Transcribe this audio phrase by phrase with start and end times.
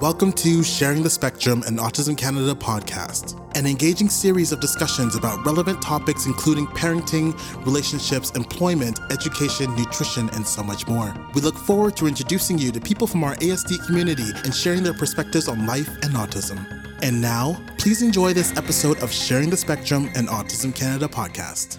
[0.00, 5.42] Welcome to Sharing the Spectrum and Autism Canada podcast, an engaging series of discussions about
[5.46, 7.32] relevant topics including parenting,
[7.64, 11.14] relationships, employment, education, nutrition, and so much more.
[11.32, 14.92] We look forward to introducing you to people from our ASD community and sharing their
[14.92, 16.60] perspectives on life and autism.
[17.00, 21.78] And now, please enjoy this episode of Sharing the Spectrum and Autism Canada podcast.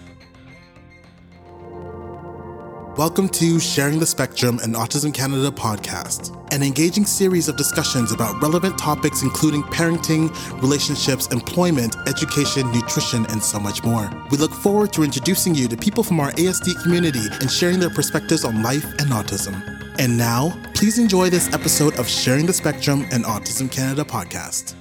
[2.98, 8.42] Welcome to Sharing the Spectrum and Autism Canada podcast, an engaging series of discussions about
[8.42, 14.10] relevant topics including parenting, relationships, employment, education, nutrition, and so much more.
[14.32, 17.88] We look forward to introducing you to people from our ASD community and sharing their
[17.88, 19.54] perspectives on life and autism.
[20.00, 24.74] And now, please enjoy this episode of Sharing the Spectrum and Autism Canada podcast.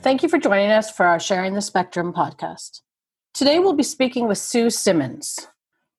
[0.00, 2.80] Thank you for joining us for our Sharing the Spectrum podcast.
[3.34, 5.46] Today we'll be speaking with Sue Simmons.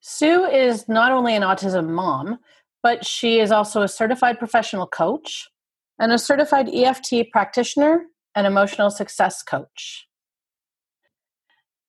[0.01, 2.39] Sue is not only an autism mom,
[2.83, 5.47] but she is also a certified professional coach
[5.99, 8.05] and a certified EFT practitioner
[8.35, 10.07] and emotional success coach.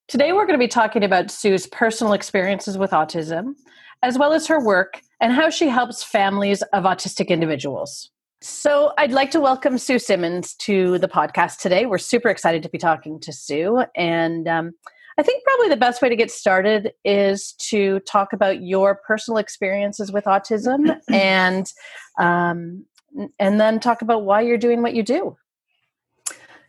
[0.07, 3.53] Today, we're going to be talking about Sue's personal experiences with autism,
[4.01, 8.09] as well as her work and how she helps families of autistic individuals.
[8.41, 11.85] So, I'd like to welcome Sue Simmons to the podcast today.
[11.85, 13.83] We're super excited to be talking to Sue.
[13.95, 14.71] And um,
[15.19, 19.37] I think probably the best way to get started is to talk about your personal
[19.37, 21.69] experiences with autism and
[22.17, 22.85] um,
[23.37, 25.35] and then talk about why you're doing what you do.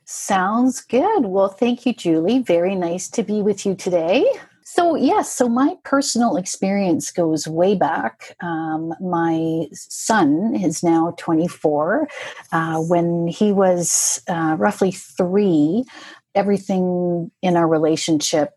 [0.05, 1.27] Sounds good.
[1.27, 2.41] Well, thank you, Julie.
[2.41, 4.27] Very nice to be with you today.
[4.65, 8.37] So, yes, so my personal experience goes way back.
[8.41, 12.09] Um, my son is now 24.
[12.53, 15.85] Uh, when he was uh, roughly three,
[16.35, 18.51] everything in our relationship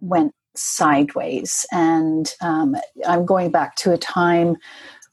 [0.00, 1.66] went sideways.
[1.72, 4.56] And um, I'm going back to a time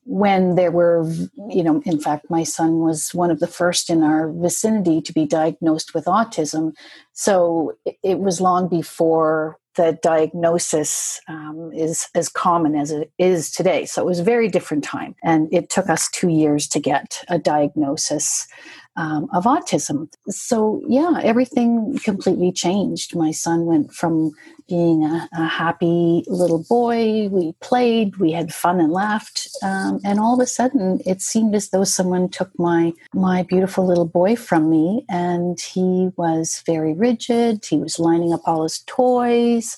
[0.06, 1.08] when there were,
[1.50, 5.14] you know, in fact, my son was one of the first in our vicinity to
[5.14, 6.74] be diagnosed with autism.
[7.14, 13.86] So it was long before the diagnosis um, is as common as it is today.
[13.86, 15.16] So it was a very different time.
[15.24, 18.48] And it took us two years to get a diagnosis
[18.96, 20.10] um, of autism.
[20.28, 23.16] So, yeah, everything completely changed.
[23.16, 24.32] My son went from
[24.68, 30.20] being a, a happy little boy, we played, we had fun and laughed, um, and
[30.20, 34.36] all of a sudden it seemed as though someone took my, my beautiful little boy
[34.36, 37.66] from me, and he was very rigid.
[37.66, 39.78] He was lining up all his toys.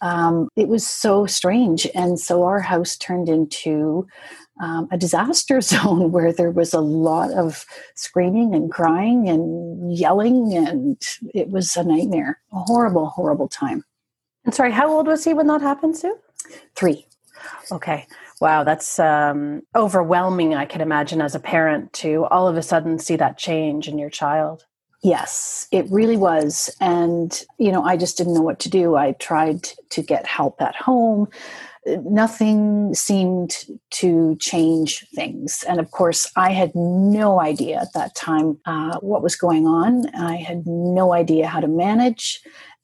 [0.00, 1.88] Um, it was so strange.
[1.94, 4.06] And so our house turned into
[4.60, 7.64] um, a disaster zone where there was a lot of
[7.94, 11.00] screaming and crying and yelling, and
[11.34, 12.40] it was a nightmare.
[12.52, 13.84] A horrible, horrible time.
[14.44, 16.16] And sorry, how old was he when that happened, Sue?
[16.74, 17.06] Three.
[17.70, 18.06] Okay.
[18.40, 22.98] Wow, that's um, overwhelming, I can imagine, as a parent to all of a sudden
[22.98, 24.64] see that change in your child.
[25.02, 26.74] Yes, it really was.
[26.80, 28.96] And, you know, I just didn't know what to do.
[28.96, 31.28] I tried to get help at home
[32.04, 33.56] nothing seemed
[33.90, 35.64] to change things.
[35.68, 40.08] And of course, I had no idea at that time uh, what was going on.
[40.14, 42.40] I had no idea how to manage.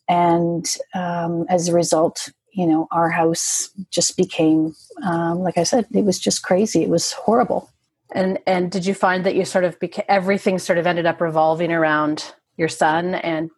[0.08, 5.86] And um, as a result, you know, our house just became, um, like I said,
[5.92, 6.82] it was just crazy.
[6.82, 7.70] It was horrible.
[8.14, 11.20] And and did you find that you sort of became everything sort of ended up
[11.20, 13.50] revolving around your son and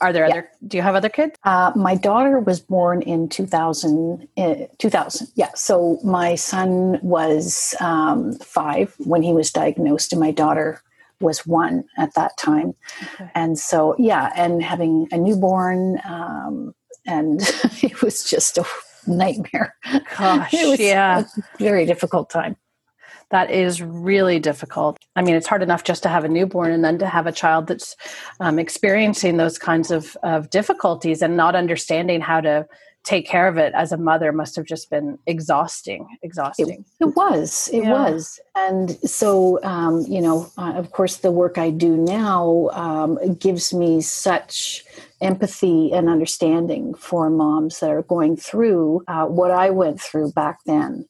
[0.00, 1.36] are there other do you have other kids?
[1.44, 5.50] Uh, my daughter was born in 2000 uh, 2000 yeah.
[5.54, 10.82] So my son was um, five when he was diagnosed and my daughter
[11.20, 12.74] was one at that time.
[13.14, 13.30] Okay.
[13.34, 16.74] and so yeah and having a newborn um,
[17.06, 17.40] and
[17.82, 18.64] it was just a
[19.06, 19.74] nightmare.
[20.16, 21.20] Gosh it was yeah.
[21.20, 22.56] a very difficult time
[23.30, 24.98] that is really difficult.
[25.16, 27.32] I mean, it's hard enough just to have a newborn and then to have a
[27.32, 27.96] child that's
[28.40, 32.66] um, experiencing those kinds of, of difficulties and not understanding how to
[33.04, 37.16] take care of it as a mother must have just been exhausting exhausting it, it
[37.16, 37.92] was it yeah.
[37.92, 43.34] was and so um, you know uh, of course the work i do now um,
[43.34, 44.84] gives me such
[45.22, 50.58] empathy and understanding for moms that are going through uh, what i went through back
[50.66, 51.08] then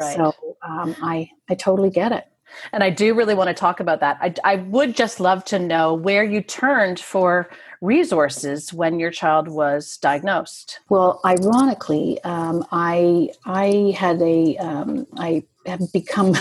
[0.00, 0.16] Right.
[0.16, 0.34] So
[0.66, 2.26] um, I I totally get it.
[2.72, 4.18] And I do really want to talk about that.
[4.20, 7.48] I, I would just love to know where you turned for
[7.80, 10.80] resources when your child was diagnosed.
[10.88, 16.34] Well, ironically, um, I I had a um, I have become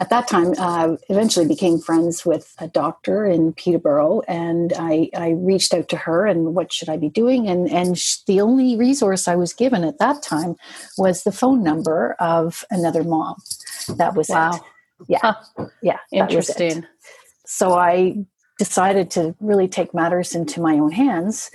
[0.00, 5.30] at that time uh, eventually became friends with a doctor in peterborough and I, I
[5.30, 8.76] reached out to her and what should i be doing and and sh- the only
[8.76, 10.56] resource i was given at that time
[10.98, 13.36] was the phone number of another mom
[13.96, 14.62] that was wow it.
[15.08, 15.66] yeah huh.
[15.82, 16.84] yeah interesting
[17.50, 18.14] so I
[18.58, 21.50] decided to really take matters into my own hands.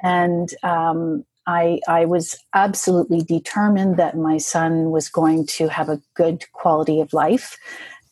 [0.00, 6.00] And um, I, I was absolutely determined that my son was going to have a
[6.14, 7.56] good quality of life.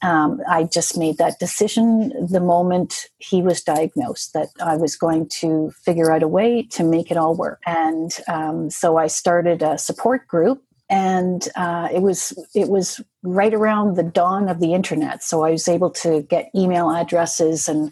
[0.01, 5.29] Um, I just made that decision the moment he was diagnosed that I was going
[5.41, 7.61] to figure out a way to make it all work.
[7.67, 13.53] And um, so I started a support group and uh, it was it was right
[13.53, 17.91] around the dawn of the internet so i was able to get email addresses and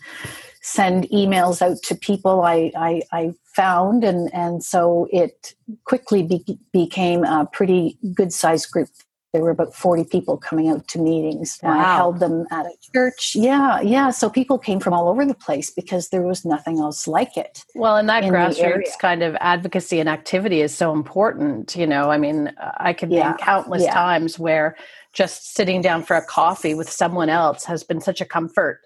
[0.67, 5.55] send emails out to people i i, I found and and so it
[5.85, 8.89] quickly be, became a pretty good sized group
[9.37, 11.59] there were about 40 people coming out to meetings.
[11.63, 11.79] Wow.
[11.79, 13.37] I held them at a church.
[13.37, 14.11] Yeah, yeah.
[14.11, 17.63] So people came from all over the place because there was nothing else like it.
[17.75, 21.77] Well, and that grassroots kind of advocacy and activity is so important.
[21.77, 23.33] You know, I mean, I can yeah.
[23.33, 23.93] think countless yeah.
[23.93, 24.75] times where
[25.13, 28.81] just sitting down for a coffee with someone else has been such a comfort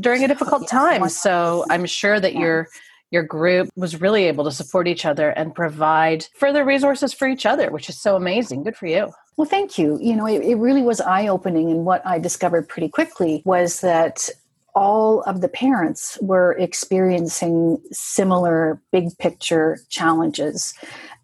[0.00, 1.08] during a difficult time.
[1.08, 2.68] So I'm sure that you're
[3.10, 7.44] your group was really able to support each other and provide further resources for each
[7.44, 8.64] other, which is so amazing.
[8.64, 9.12] Good for you.
[9.36, 9.98] Well, thank you.
[10.00, 11.70] You know, it, it really was eye opening.
[11.70, 14.30] And what I discovered pretty quickly was that
[14.74, 20.72] all of the parents were experiencing similar big picture challenges.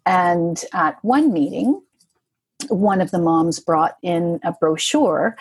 [0.05, 1.81] And at one meeting,
[2.67, 5.35] one of the moms brought in a brochure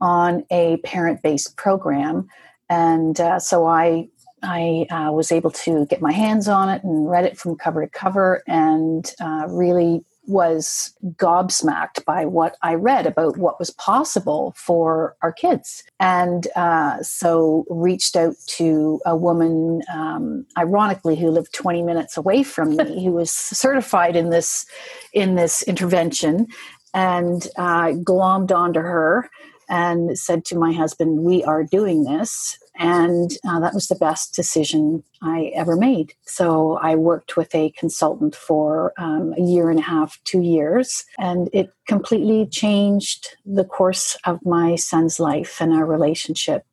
[0.00, 2.28] on a parent based program.
[2.70, 4.08] And uh, so I
[4.42, 7.84] I uh, was able to get my hands on it and read it from cover
[7.84, 14.54] to cover and uh, really was gobsmacked by what I read about what was possible
[14.56, 15.82] for our kids.
[15.98, 22.42] And uh, so reached out to a woman, um, ironically, who lived 20 minutes away
[22.44, 24.66] from me, who was certified in this,
[25.12, 26.46] in this intervention
[26.94, 29.28] and uh, glommed onto her
[29.70, 32.58] and said to my husband, We are doing this.
[32.78, 36.14] And uh, that was the best decision I ever made.
[36.22, 41.04] So I worked with a consultant for um, a year and a half, two years,
[41.18, 46.64] and it completely changed the course of my son's life and our relationship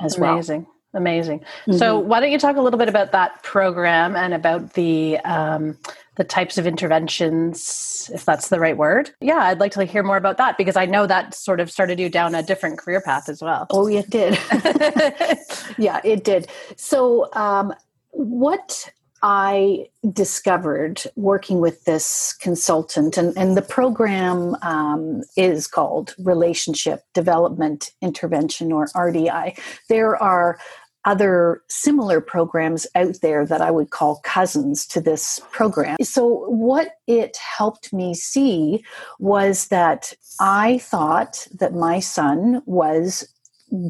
[0.00, 0.62] as Amazing.
[0.62, 0.74] well.
[0.92, 1.40] Amazing.
[1.40, 1.74] Mm-hmm.
[1.74, 5.78] So, why don't you talk a little bit about that program and about the um,
[6.16, 9.10] the types of interventions, if that's the right word?
[9.20, 12.00] Yeah, I'd like to hear more about that because I know that sort of started
[12.00, 13.68] you down a different career path as well.
[13.70, 14.32] Oh, it did.
[15.78, 16.48] yeah, it did.
[16.76, 17.72] So, um,
[18.10, 18.90] what
[19.22, 27.92] I discovered working with this consultant, and, and the program um, is called Relationship Development
[28.00, 29.58] Intervention or RDI.
[29.88, 30.58] There are
[31.04, 35.96] other similar programs out there that I would call cousins to this program.
[36.02, 38.84] So, what it helped me see
[39.18, 43.26] was that I thought that my son was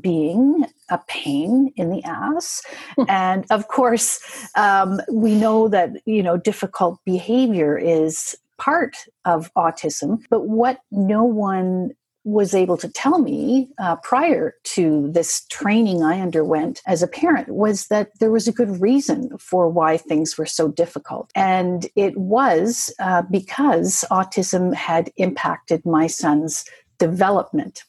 [0.00, 2.62] being a pain in the ass.
[3.08, 4.20] and of course,
[4.54, 11.24] um, we know that, you know, difficult behavior is part of autism, but what no
[11.24, 11.90] one
[12.24, 17.48] was able to tell me uh, prior to this training I underwent as a parent
[17.48, 21.30] was that there was a good reason for why things were so difficult.
[21.34, 26.64] And it was uh, because autism had impacted my son's
[26.98, 27.84] development.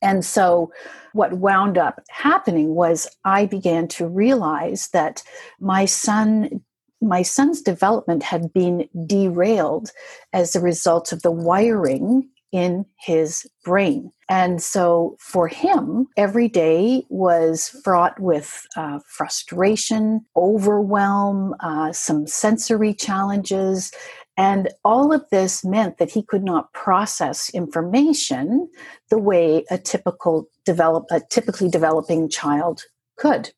[0.00, 0.70] And so,
[1.12, 5.22] what wound up happening was I began to realize that
[5.58, 6.62] my son
[7.02, 9.90] my son's development had been derailed
[10.32, 14.10] as a result of the wiring in his brain.
[14.30, 22.94] And so for him, every day was fraught with uh, frustration, overwhelm, uh, some sensory
[22.94, 23.92] challenges.
[24.38, 28.70] And all of this meant that he could not process information
[29.10, 32.84] the way a typical develop a typically developing child
[33.18, 33.50] could.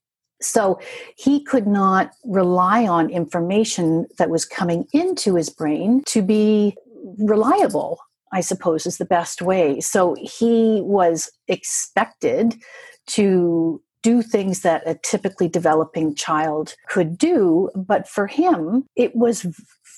[0.43, 0.81] So
[1.17, 6.77] he could not rely on information that was coming into his brain to be
[7.17, 8.01] reliable
[8.33, 9.81] I suppose is the best way.
[9.81, 12.55] So he was expected
[13.09, 19.47] to do things that a typically developing child could do, but for him, it was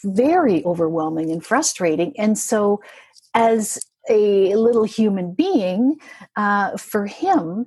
[0.05, 2.15] very overwhelming and frustrating.
[2.19, 2.81] And so,
[3.35, 5.97] as a little human being,
[6.37, 7.67] uh, for him,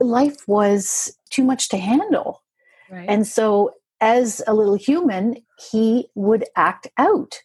[0.00, 2.42] life was too much to handle.
[2.90, 3.08] Right.
[3.08, 5.36] And so, as a little human,
[5.70, 7.40] he would act out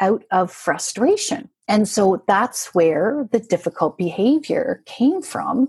[0.00, 1.48] out of frustration.
[1.68, 5.68] And so that's where the difficult behavior came from.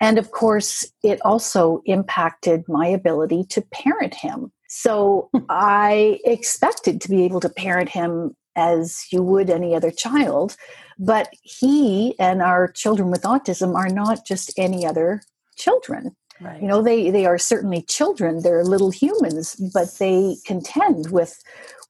[0.00, 4.50] And of course, it also impacted my ability to parent him.
[4.68, 5.40] So hmm.
[5.50, 10.56] I expected to be able to parent him as you would any other child.
[10.98, 15.22] But he and our children with autism are not just any other
[15.56, 16.16] children.
[16.40, 16.60] Right.
[16.60, 18.42] You know, they they are certainly children.
[18.42, 21.42] They're little humans, but they contend with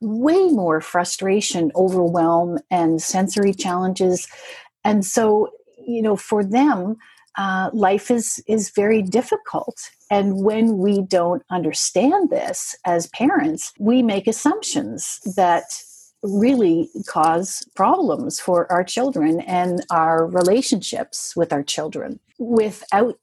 [0.03, 4.29] way more frustration, overwhelm, and sensory challenges.
[4.85, 5.51] And so,
[5.87, 6.97] you know, for them,
[7.39, 9.91] uh, life is is very difficult.
[10.11, 15.65] And when we don't understand this as parents, we make assumptions that
[16.23, 23.19] really cause problems for our children and our relationships with our children without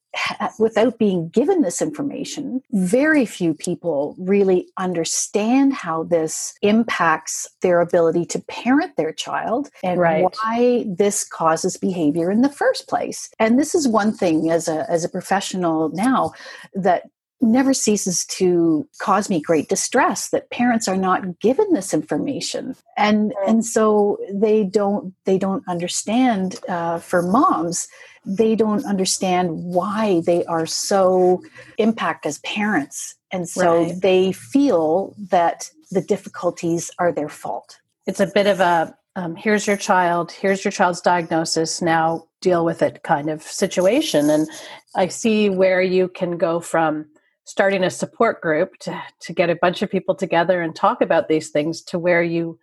[0.60, 8.26] without being given this information very few people really understand how this impacts their ability
[8.26, 10.26] to parent their child and right.
[10.42, 14.90] why this causes behavior in the first place and this is one thing as a
[14.90, 16.32] as a professional now
[16.74, 17.04] that
[17.42, 22.76] never ceases to cause me great distress that parents are not given this information.
[22.98, 27.88] And and so they don't they don't understand uh, for moms
[28.26, 31.42] they don't understand why they are so
[31.78, 33.16] impacted as parents.
[33.32, 34.02] And so right.
[34.02, 37.80] they feel that the difficulties are their fault.
[38.06, 42.64] It's a bit of a um, here's your child here's your child's diagnosis now deal
[42.64, 44.30] with it kind of situation.
[44.30, 44.48] And
[44.96, 47.06] i see where you can go from
[47.50, 51.28] starting a support group to, to get a bunch of people together and talk about
[51.28, 52.60] these things to where you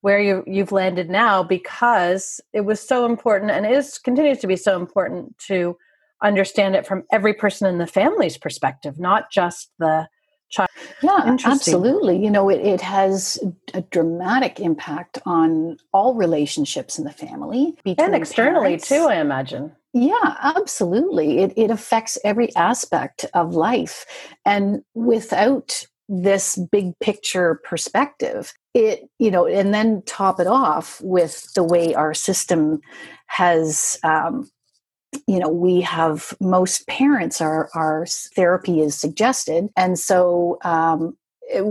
[0.00, 4.56] where you you've landed now because it was so important and is continues to be
[4.56, 5.76] so important to
[6.22, 10.08] understand it from every person in the family's perspective not just the
[10.48, 10.70] child.
[11.02, 12.22] Yeah absolutely.
[12.22, 13.38] You know it, it has
[13.74, 18.88] a dramatic impact on all relationships in the family and externally parents.
[18.88, 21.40] too i imagine yeah, absolutely.
[21.40, 24.06] It, it affects every aspect of life.
[24.44, 31.52] And without this big picture perspective, it, you know, and then top it off with
[31.54, 32.80] the way our system
[33.26, 34.50] has, um,
[35.26, 39.68] you know, we have most parents are, our therapy is suggested.
[39.76, 41.62] And so, um, it,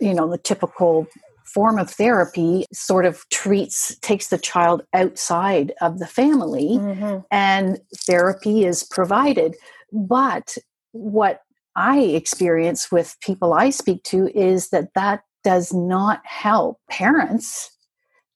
[0.00, 1.08] you know, the typical
[1.54, 7.20] form of therapy sort of treats takes the child outside of the family mm-hmm.
[7.30, 9.56] and therapy is provided.
[9.92, 10.56] But
[10.94, 11.40] what
[11.76, 17.70] i experience with people i speak to is that that does not help parents.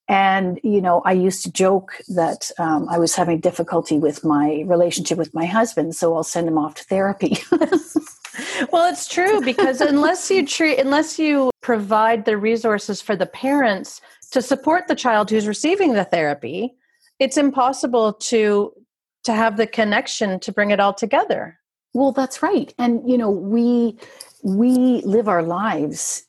[0.09, 4.65] And you know i used to joke that um, i was having difficulty with my
[4.67, 7.37] relationship with my husband so i'll send him off to therapy
[8.73, 14.01] well it's true because unless you treat unless you provide the resources for the parents
[14.31, 16.75] to support the child who's receiving the therapy
[17.19, 18.73] it's impossible to
[19.25, 21.59] to have the connection to bring it all together.
[21.95, 22.73] Well that's right.
[22.79, 23.99] And you know we
[24.43, 26.25] we live our lives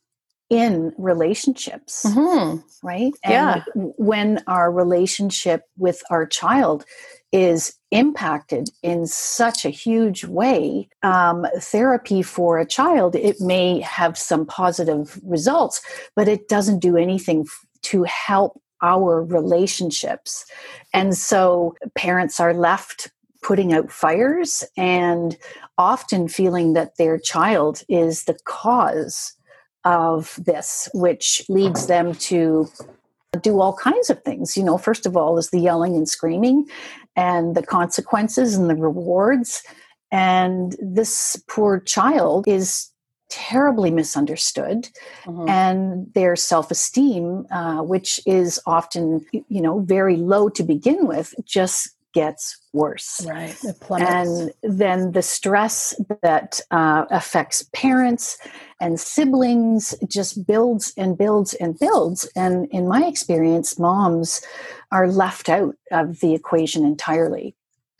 [0.50, 2.60] in relationships mm-hmm.
[2.82, 3.14] right?
[3.24, 3.64] And yeah.
[3.76, 6.86] when our relationship with our child
[7.32, 14.18] is impacted in such a huge way um, therapy for a child it may have
[14.18, 15.82] some positive results
[16.16, 20.46] but it doesn't do anything f- to help our relationships.
[20.94, 25.38] And so parents are left putting out fires and
[25.78, 29.34] often feeling that their child is the cause
[29.86, 32.68] of this which leads them to
[33.42, 34.58] do all kinds of things.
[34.58, 36.68] You know, first of all, is the yelling and screaming
[37.16, 39.64] and the consequences and the rewards.
[40.12, 42.90] And this poor child is
[43.30, 44.90] terribly misunderstood
[45.24, 45.48] mm-hmm.
[45.48, 51.96] and their self-esteem uh, which is often you know very low to begin with just
[52.14, 53.26] gets worse.
[53.26, 53.56] Right.
[53.92, 58.38] And then the stress that uh, affects parents
[58.80, 62.30] and siblings just builds and builds and builds.
[62.36, 64.42] And in my experience, moms
[64.92, 67.56] are left out of the equation entirely.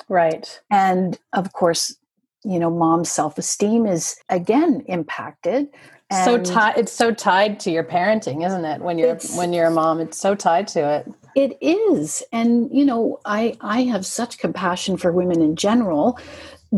[0.08, 0.60] Right.
[0.72, 1.96] And of course,
[2.44, 5.70] you know, mom's self esteem is again impacted.
[6.12, 9.68] And so tied it's so tied to your parenting isn't it when you're when you're
[9.68, 12.24] a mom it's so tied to it it is.
[12.32, 16.20] And, you know, I, I have such compassion for women in general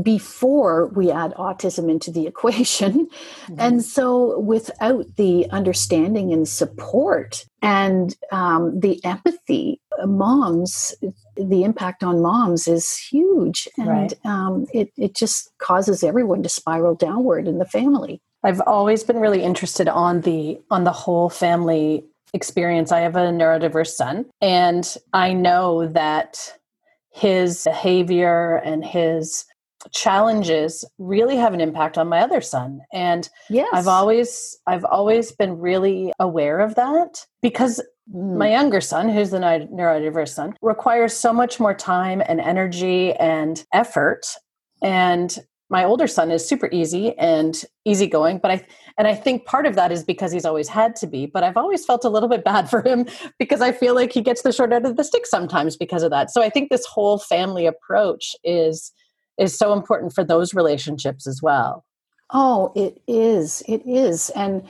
[0.02, 3.08] before we add autism into the equation.
[3.08, 3.56] Mm-hmm.
[3.60, 10.96] And so, without the understanding and support and um, the empathy, moms,
[11.36, 13.68] the impact on moms is huge.
[13.78, 14.14] And right.
[14.26, 18.22] um, it, it just causes everyone to spiral downward in the family.
[18.44, 22.92] I've always been really interested on the on the whole family experience.
[22.92, 26.54] I have a neurodiverse son, and I know that
[27.12, 29.46] his behavior and his
[29.92, 33.68] challenges really have an impact on my other son and yes.
[33.74, 37.82] i've always i've always been really aware of that because
[38.14, 38.38] mm.
[38.38, 43.66] my younger son who's the neurodiverse son requires so much more time and energy and
[43.74, 44.28] effort
[44.84, 45.40] and
[45.72, 49.76] my older son is super easy and easygoing, but I and I think part of
[49.76, 51.26] that is because he's always had to be.
[51.26, 53.08] But I've always felt a little bit bad for him
[53.40, 56.12] because I feel like he gets the short end of the stick sometimes because of
[56.12, 56.30] that.
[56.30, 58.92] So I think this whole family approach is
[59.40, 61.86] is so important for those relationships as well.
[62.34, 63.64] Oh, it is.
[63.66, 64.68] It is, and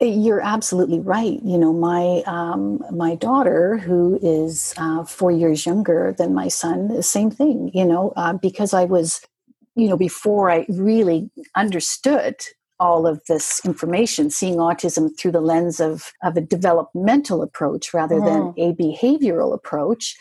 [0.00, 1.40] you're absolutely right.
[1.42, 6.88] You know, my um, my daughter, who is uh, four years younger than my son,
[6.88, 7.70] the same thing.
[7.72, 9.22] You know, uh, because I was,
[9.74, 12.36] you know, before I really understood
[12.80, 18.16] all of this information, seeing autism through the lens of, of a developmental approach rather
[18.16, 18.24] mm.
[18.24, 20.16] than a behavioral approach,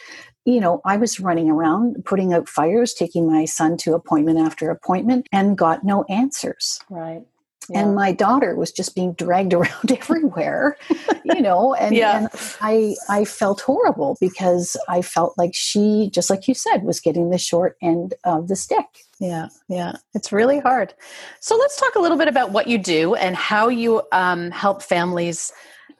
[0.45, 4.69] you know, I was running around putting out fires, taking my son to appointment after
[4.69, 6.79] appointment, and got no answers.
[6.89, 7.21] Right.
[7.71, 7.81] Yeah.
[7.81, 10.77] And my daughter was just being dragged around everywhere,
[11.23, 12.17] you know, and, yeah.
[12.17, 12.29] and
[12.61, 17.29] I I felt horrible because I felt like she, just like you said, was getting
[17.29, 18.85] the short end of the stick.
[19.19, 20.93] Yeah, yeah, it's really hard.
[21.39, 24.81] So let's talk a little bit about what you do and how you um, help
[24.81, 25.51] families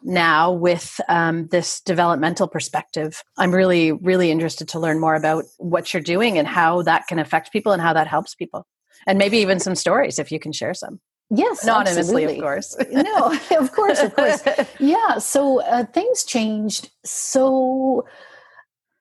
[0.04, 3.24] now with um, this developmental perspective.
[3.38, 7.20] I'm really, really interested to learn more about what you're doing and how that can
[7.20, 8.66] affect people and how that helps people,
[9.06, 11.00] and maybe even some stories if you can share some.
[11.34, 12.38] Yes, anonymously, absolutely.
[12.38, 12.76] of course.
[12.92, 14.44] no, of course, of course.
[14.80, 15.18] Yeah.
[15.18, 18.06] So uh, things changed so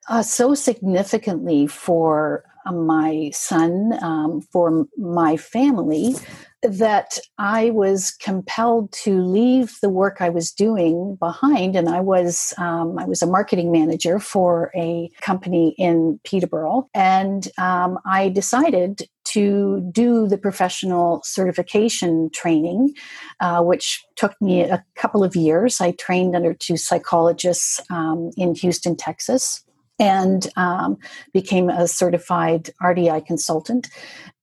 [0.08, 6.14] uh, so significantly for my son, um, for my family,
[6.62, 12.52] that I was compelled to leave the work I was doing behind, and I was
[12.58, 19.08] um, I was a marketing manager for a company in Peterborough, and um, I decided
[19.24, 22.94] to do the professional certification training,
[23.40, 25.80] uh, which took me a couple of years.
[25.80, 29.64] I trained under two psychologists um, in Houston, Texas
[30.00, 30.98] and um,
[31.32, 33.88] became a certified RDI consultant.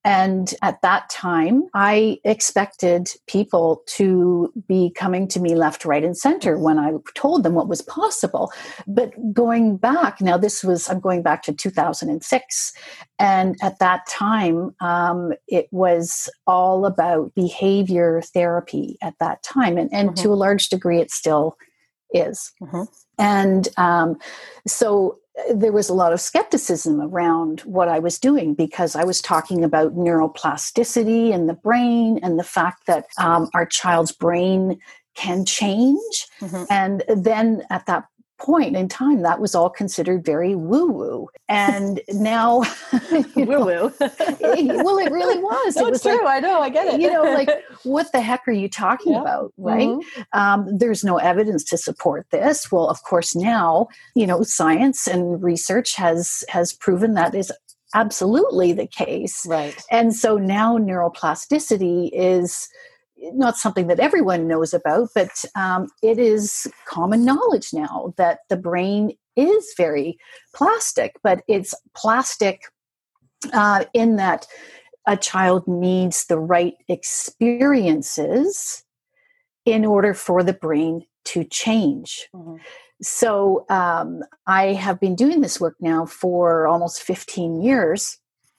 [0.04, 6.16] And at that time, I expected people to be coming to me left, right, and
[6.16, 8.50] center when I told them what was possible.
[8.86, 12.72] But going back, now this was, I'm going back to 2006.
[13.18, 19.76] And at that time, um, it was all about behavior therapy at that time.
[19.76, 20.22] And, and mm-hmm.
[20.22, 21.58] to a large degree, it still
[22.12, 22.52] is.
[22.62, 22.82] Mm-hmm.
[23.18, 24.18] And um,
[24.66, 25.18] so
[25.52, 29.64] there was a lot of skepticism around what I was doing because I was talking
[29.64, 34.78] about neuroplasticity in the brain and the fact that um, our child's brain
[35.14, 36.26] can change.
[36.40, 36.64] Mm-hmm.
[36.70, 38.04] And then at that
[38.38, 42.58] point in time that was all considered very woo woo and now
[43.36, 45.76] woo woo well it really was.
[45.76, 46.24] No, it was true.
[46.24, 46.60] like, i know.
[46.60, 47.00] I get it.
[47.00, 47.50] you know like
[47.82, 49.20] what the heck are you talking yeah.
[49.20, 49.88] about right?
[49.88, 50.38] Mm-hmm.
[50.38, 52.70] um, there's no evidence to support this.
[52.70, 57.52] Well of course now you know science and research has has proven that is
[57.94, 59.46] absolutely the case.
[59.46, 59.82] Right.
[59.90, 62.68] And so now neuroplasticity is
[63.32, 68.56] not something that everyone knows about, but um, it is common knowledge now that the
[68.56, 70.18] brain is very
[70.54, 72.62] plastic, but it's plastic
[73.52, 74.46] uh, in that
[75.06, 78.84] a child needs the right experiences
[79.64, 82.28] in order for the brain to change.
[82.34, 82.56] Mm-hmm.
[83.00, 88.18] So um, I have been doing this work now for almost 15 years.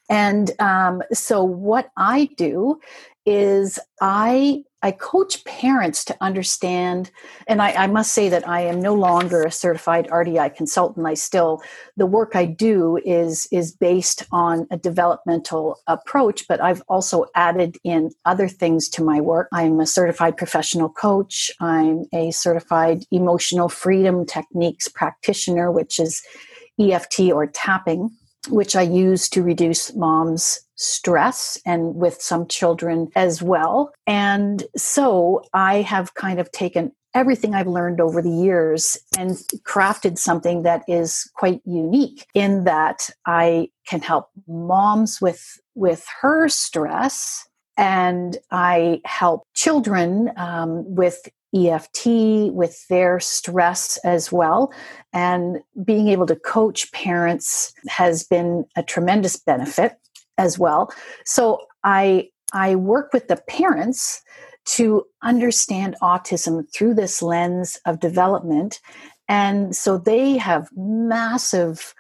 [0.10, 2.80] And um, so, what I do
[3.26, 7.12] is I I coach parents to understand,
[7.48, 11.06] and I, I, must say that I am no longer a certified RDI consultant.
[11.06, 11.62] I still
[11.98, 17.78] the work I do is is based on a developmental approach, but I've also added
[17.84, 19.50] in other things to my work.
[19.52, 21.52] I'm a certified professional coach.
[21.60, 26.24] I'm a certified emotional freedom techniques practitioner, which is
[26.80, 28.12] EFT or tapping
[28.48, 33.92] which I use to reduce mom's stress and with some children as well.
[34.08, 39.32] And so I have kind of taken everything I've learned over the years and
[39.64, 46.48] crafted something that is quite unique in that I can help moms with with her
[46.50, 47.48] stress
[47.78, 54.72] and I help children um, with EFT with their stress as well.
[55.14, 59.94] And being able to coach parents has been a tremendous benefit
[60.38, 60.92] as well.
[61.26, 64.22] So I I work with the parents
[64.66, 68.80] to understand autism through this lens of development.
[69.28, 71.94] And so they have massive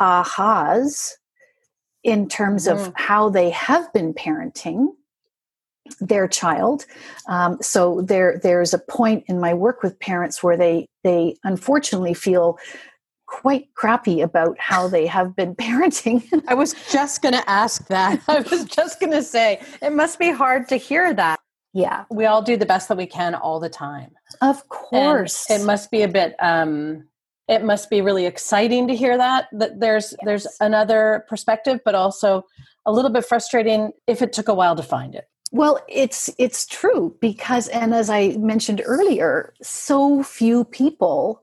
[0.00, 1.12] ahas
[2.02, 2.72] in terms mm.
[2.72, 4.88] of how they have been parenting
[6.00, 6.86] their child.
[7.28, 12.14] Um, so there there's a point in my work with parents where they they unfortunately
[12.14, 12.58] feel
[13.26, 16.22] quite crappy about how they have been parenting.
[16.46, 18.20] I was just going to ask that.
[18.28, 21.40] I was just going to say it must be hard to hear that.
[21.74, 22.04] Yeah.
[22.10, 24.12] We all do the best that we can all the time.
[24.42, 25.48] Of course.
[25.48, 27.08] And it must be a bit um
[27.48, 30.18] it must be really exciting to hear that that there's yes.
[30.24, 32.44] there's another perspective but also
[32.84, 35.24] a little bit frustrating if it took a while to find it.
[35.52, 41.42] Well, it's it's true because and as I mentioned earlier, so few people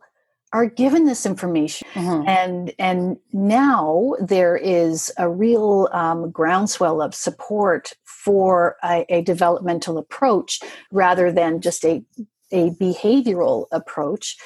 [0.51, 2.27] are given this information mm-hmm.
[2.27, 9.99] and and now there is a real um, groundswell of support for a, a, developmental
[9.99, 10.59] approach
[10.91, 12.03] rather than just a
[12.51, 14.37] a behavioral approach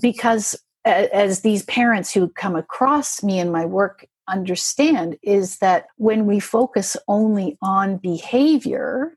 [0.00, 6.26] because as these parents who come across me in my work understand is that when
[6.26, 9.16] we focus only on behavior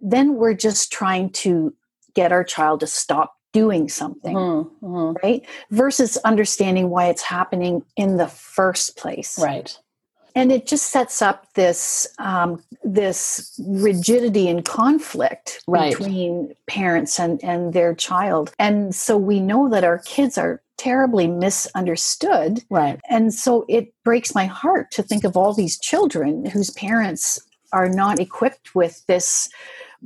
[0.00, 1.74] then we're just trying to
[2.14, 5.16] get our child to stop doing something, mm-hmm, mm-hmm.
[5.22, 5.46] right?
[5.70, 9.38] Versus understanding why it's happening in the first place.
[9.38, 9.78] Right.
[10.36, 15.90] And it just sets up this um, this rigidity and conflict right.
[15.90, 18.52] between parents and, and their child.
[18.58, 22.62] And so we know that our kids are terribly misunderstood.
[22.70, 23.00] Right.
[23.08, 27.40] And so it breaks my heart to think of all these children whose parents
[27.72, 29.48] are not equipped with this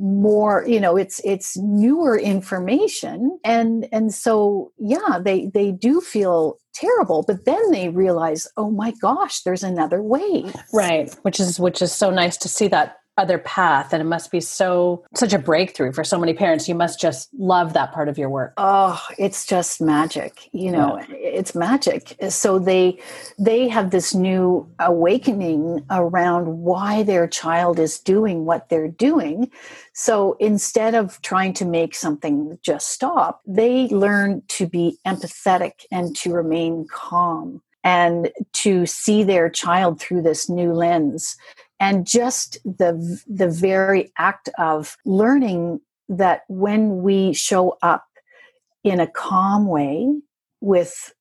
[0.00, 3.38] more you know it's it's newer information.
[3.44, 8.92] And and so yeah they they do feel terrible but then they realize oh my
[9.02, 10.50] gosh there's another way.
[10.72, 13.92] Right which is which is so nice to see that other path.
[13.92, 16.68] And it must be so such a breakthrough for so many parents.
[16.68, 18.54] You must just love that part of your work.
[18.56, 21.16] Oh it's just magic you know yeah.
[21.16, 22.16] it's magic.
[22.30, 22.98] So they
[23.38, 29.50] they have this new awakening around why their child is doing what they're doing.
[29.92, 36.16] So instead of trying to make something just stop they learn to be empathetic and
[36.16, 41.36] to remain calm and to see their child through this new lens
[41.80, 48.04] and just the the very act of learning that when we show up
[48.84, 50.14] in a calm way
[50.60, 51.14] with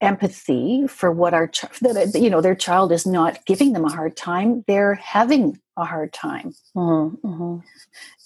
[0.00, 3.92] empathy for what our child that you know their child is not giving them a
[3.92, 7.58] hard time they're having a hard time mm-hmm, mm-hmm.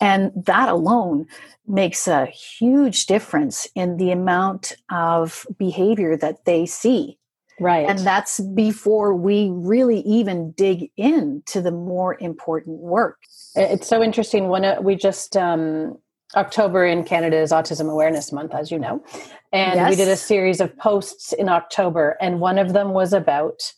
[0.00, 1.26] and that alone
[1.66, 7.18] makes a huge difference in the amount of behavior that they see
[7.60, 7.88] Right.
[7.88, 13.18] And that's before we really even dig into the more important work.
[13.54, 14.48] It's so interesting.
[14.48, 15.96] When uh, we just, um,
[16.36, 19.04] October in Canada is Autism Awareness Month, as you know.
[19.52, 19.90] And yes.
[19.90, 23.72] we did a series of posts in October, and one of them was about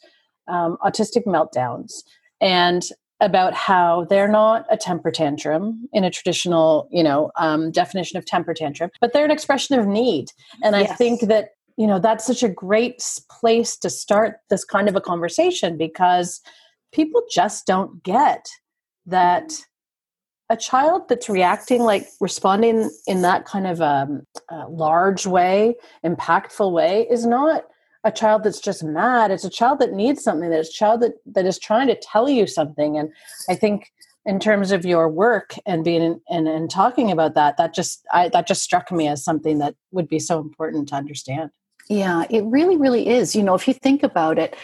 [0.49, 2.03] um, autistic meltdowns
[2.41, 2.83] and
[3.21, 8.27] about how they're not a temper tantrum in a traditional, you know, um, definition of
[8.27, 10.31] temper tantrum, but they're an expression of need.
[10.63, 10.91] And yes.
[10.91, 14.97] I think that you know that's such a great place to start this kind of
[14.97, 16.41] a conversation because
[16.93, 18.47] people just don't get
[19.07, 19.53] that
[20.49, 24.09] a child that's reacting like responding in that kind of a,
[24.51, 27.65] a large way impactful way is not
[28.05, 29.33] a child that's just mad.
[29.33, 31.97] It's a child that needs something that is a child that, that is trying to
[31.97, 32.97] tell you something.
[32.97, 33.13] And
[33.49, 33.91] i think
[34.25, 38.05] in terms of your work and being in, and, and talking about that that just
[38.13, 41.51] I, that just struck me as something that would be so important to understand
[41.89, 43.37] yeah, it really, really is.
[43.37, 44.57] You know, if you think about it,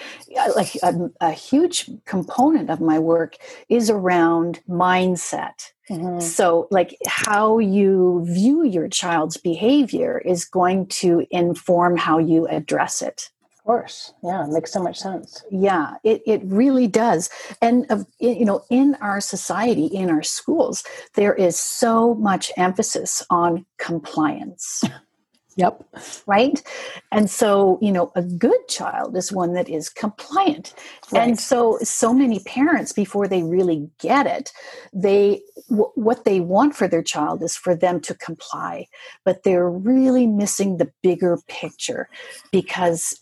[0.56, 3.36] like a, a huge component of my work
[3.68, 5.72] is around mindset.
[5.88, 6.20] Mm-hmm.
[6.20, 13.02] So, like how you view your child's behavior is going to inform how you address
[13.02, 13.30] it.
[13.52, 14.12] Of course.
[14.24, 15.44] Yeah, it makes so much sense.
[15.48, 17.30] Yeah, it, it really does.
[17.60, 17.86] And,
[18.18, 20.82] you know, in our society, in our schools,
[21.14, 24.82] there is so much emphasis on compliance.
[25.56, 25.84] Yep.
[26.26, 26.62] Right.
[27.10, 30.74] And so, you know, a good child is one that is compliant.
[31.10, 31.28] Right.
[31.28, 34.50] And so, so many parents, before they really get it,
[34.92, 38.86] they, w- what they want for their child is for them to comply,
[39.24, 42.08] but they're really missing the bigger picture
[42.50, 43.18] because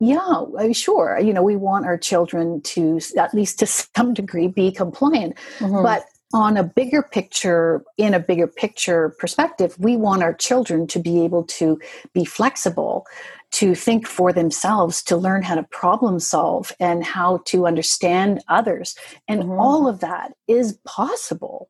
[0.00, 4.72] yeah sure you know we want our children to at least to some degree be
[4.72, 5.82] compliant mm-hmm.
[5.82, 10.98] but on a bigger picture, in a bigger picture perspective, we want our children to
[10.98, 11.80] be able to
[12.12, 13.06] be flexible,
[13.52, 18.96] to think for themselves, to learn how to problem solve and how to understand others.
[19.28, 19.52] And mm-hmm.
[19.52, 21.68] all of that is possible.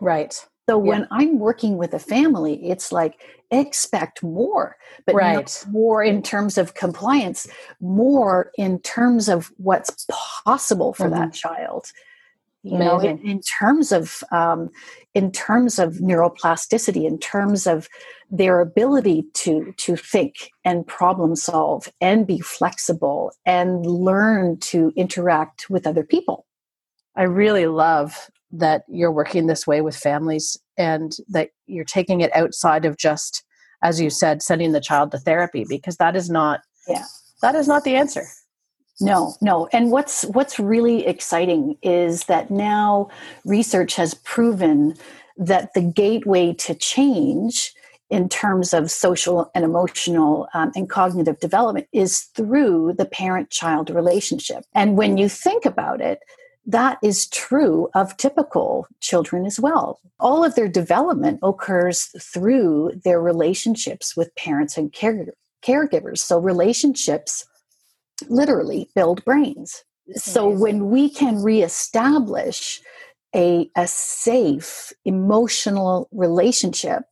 [0.00, 0.34] Right.
[0.68, 0.88] So yeah.
[0.88, 5.64] when I'm working with a family, it's like expect more, but right.
[5.68, 7.46] more in terms of compliance,
[7.80, 11.20] more in terms of what's possible for mm-hmm.
[11.20, 11.92] that child
[12.64, 14.70] you know in, in, terms of um,
[15.12, 17.88] in terms of neuroplasticity in terms of
[18.30, 25.68] their ability to to think and problem solve and be flexible and learn to interact
[25.68, 26.46] with other people.
[27.16, 32.34] I really love that you're working this way with families and that you're taking it
[32.34, 33.44] outside of just
[33.82, 37.04] as you said sending the child to therapy because that is not yeah.
[37.42, 38.24] that is not the answer
[39.00, 39.68] no, no.
[39.72, 43.08] And what's what's really exciting is that now
[43.44, 44.94] research has proven
[45.36, 47.74] that the gateway to change
[48.10, 53.90] in terms of social and emotional um, and cognitive development is through the parent child
[53.90, 54.64] relationship.
[54.74, 56.20] And when you think about it,
[56.66, 60.00] that is true of typical children as well.
[60.20, 66.18] All of their development occurs through their relationships with parents and care- caregivers.
[66.18, 67.44] So, relationships
[68.28, 69.84] literally build brains.
[70.14, 72.80] So when we can reestablish
[73.34, 77.02] a, a safe emotional relationship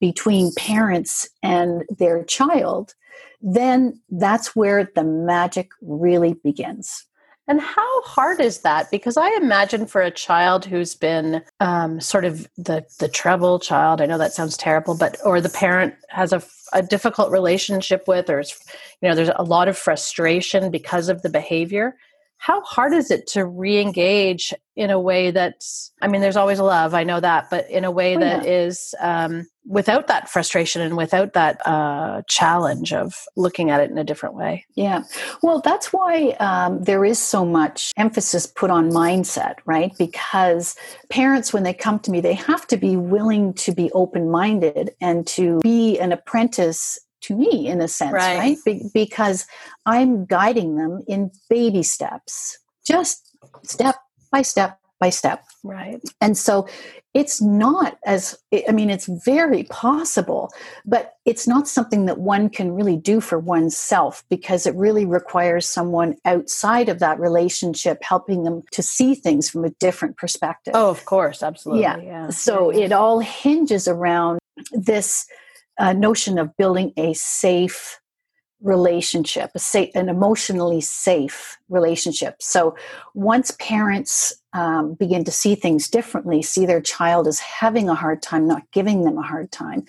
[0.00, 2.94] between parents and their child,
[3.40, 7.06] then that's where the magic really begins.
[7.48, 8.90] And how hard is that?
[8.90, 14.00] Because I imagine for a child who's been um, sort of the the trouble child,
[14.00, 18.30] I know that sounds terrible, but or the parent has a, a difficult relationship with,
[18.30, 21.96] or you know, there's a lot of frustration because of the behavior
[22.42, 26.92] how hard is it to re-engage in a way that's i mean there's always love
[26.92, 28.50] i know that but in a way oh, that yeah.
[28.50, 33.98] is um, without that frustration and without that uh, challenge of looking at it in
[33.98, 34.64] a different way.
[34.74, 35.04] Yeah.
[35.42, 39.92] Well that's why um, there is so much emphasis put on mindset right?
[39.98, 40.76] Because
[41.10, 45.26] parents when they come to me they have to be willing to be open-minded and
[45.28, 48.38] to be an apprentice to me in a sense, right?
[48.38, 48.58] right?
[48.64, 49.46] Be- because
[49.86, 53.96] I'm guiding them in baby steps, just step
[54.30, 55.44] by step by step.
[55.64, 56.00] Right.
[56.20, 56.68] And so
[57.12, 60.52] it's not as, I mean, it's very possible,
[60.84, 65.68] but it's not something that one can really do for oneself because it really requires
[65.68, 70.72] someone outside of that relationship helping them to see things from a different perspective.
[70.76, 71.42] Oh, of course.
[71.42, 71.82] Absolutely.
[71.82, 71.96] Yeah.
[71.98, 72.30] yeah.
[72.30, 74.38] So it all hinges around
[74.70, 75.26] this
[75.82, 77.98] uh, notion of building a safe
[78.60, 82.36] relationship, a safe, an emotionally safe relationship.
[82.40, 82.76] So
[83.14, 88.22] once parents um, begin to see things differently, see their child as having a hard
[88.22, 89.84] time, not giving them a hard time,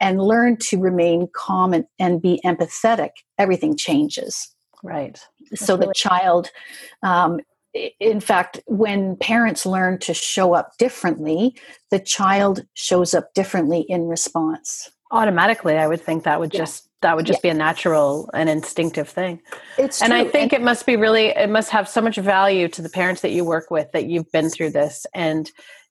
[0.00, 4.54] and learn to remain calm and, and be empathetic, everything changes.
[4.84, 5.18] Right.
[5.50, 6.50] That's so really- the child
[7.02, 7.40] um,
[8.00, 11.54] in fact, when parents learn to show up differently,
[11.90, 16.60] the child shows up differently in response automatically i would think that would yeah.
[16.60, 17.50] just that would just yeah.
[17.52, 19.40] be a natural and instinctive thing
[19.78, 20.20] it's and true.
[20.20, 22.88] i think and- it must be really it must have so much value to the
[22.88, 25.50] parents that you work with that you've been through this and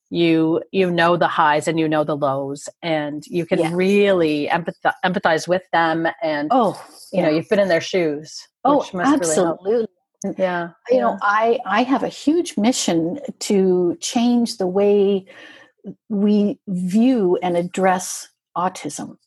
[0.09, 3.71] you you know the highs and you know the lows and you can yeah.
[3.73, 8.85] really empathize, empathize with them and oh you know you've been in their shoes oh
[8.93, 9.87] absolutely really
[10.37, 15.25] yeah you know i i have a huge mission to change the way
[16.09, 19.17] we view and address autism.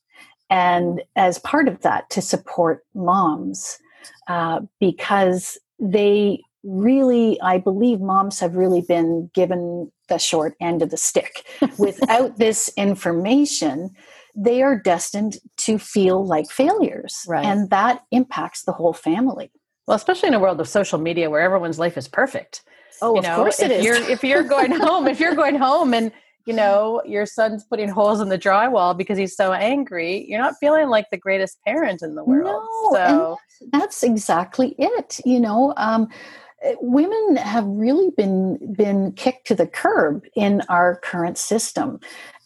[0.51, 3.79] And as part of that, to support moms,
[4.27, 10.91] uh, because they really, I believe moms have really been given the short end of
[10.91, 11.47] the stick.
[11.79, 13.91] Without this information,
[14.37, 17.25] they are destined to feel like failures.
[17.27, 17.45] Right.
[17.45, 19.51] And that impacts the whole family.
[19.87, 22.63] Well, especially in a world of social media where everyone's life is perfect.
[23.03, 23.85] Oh, you know, of course it if is.
[23.85, 26.13] You're, if you're going home, if you're going home and
[26.47, 30.55] you know, your son's putting holes in the drywall because he's so angry, you're not
[30.61, 32.67] feeling like the greatest parent in the world.
[32.93, 33.39] No, so
[33.73, 35.21] that's exactly it.
[35.25, 36.09] You know, um,
[36.63, 42.01] eh, women have really been been kicked to the curb in our current system.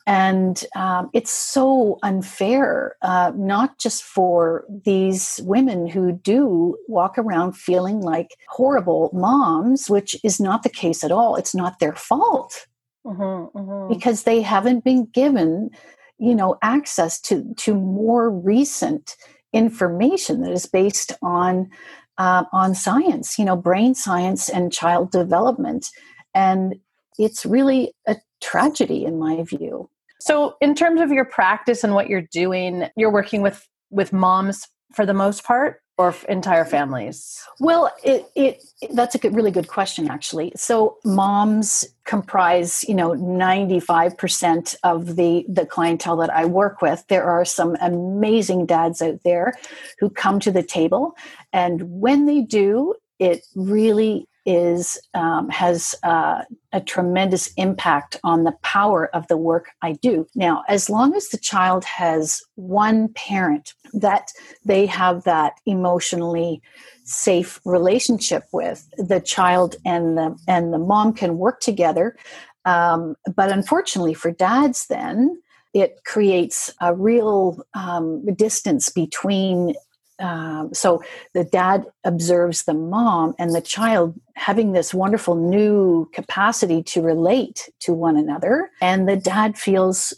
[0.07, 7.57] And um, it's so unfair, uh, not just for these women who do walk around
[7.57, 11.37] feeling like horrible moms, which is not the case at all.
[11.37, 12.67] It's not their fault
[13.05, 13.93] mm-hmm, mm-hmm.
[13.93, 15.71] because they haven't been given
[16.19, 19.17] you know access to to more recent
[19.53, 21.71] information that is based on
[22.19, 25.89] uh, on science you know brain science and child development.
[26.35, 26.77] And
[27.19, 29.89] it's really a tragedy in my view.
[30.21, 34.67] So in terms of your practice and what you're doing you're working with with moms
[34.93, 37.41] for the most part or entire families?
[37.61, 40.53] Well, it, it that's a good, really good question, actually.
[40.57, 46.83] So moms comprise, you know, ninety five percent of the the clientele that I work
[46.83, 47.05] with.
[47.09, 49.55] There are some amazing dads out there
[49.99, 51.17] who come to the table,
[51.53, 58.53] and when they do, it really is um, has uh, a tremendous impact on the
[58.63, 60.27] power of the work I do.
[60.35, 64.31] Now, as long as the child has one parent that
[64.65, 66.63] they have that emotionally
[67.05, 72.17] safe relationship with, the child and the and the mom can work together.
[72.65, 75.43] Um, but unfortunately for dads, then
[75.75, 79.75] it creates a real um, distance between
[80.19, 86.83] um, so the dad observes the mom and the child having this wonderful new capacity
[86.85, 88.71] to relate to one another.
[88.81, 90.13] And the dad feels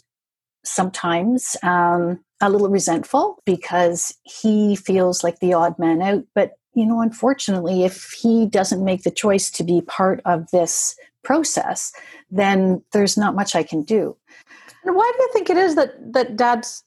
[0.63, 6.23] sometimes um, a little resentful because he feels like the odd man out.
[6.35, 10.95] But you know unfortunately if he doesn't make the choice to be part of this
[11.23, 11.91] process
[12.29, 14.15] then there's not much i can do.
[14.83, 16.83] And why do you think it is that that dads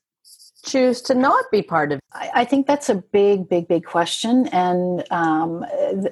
[0.60, 4.48] choose to not be part of I, I think that's a big, big, big question.
[4.48, 5.64] And um,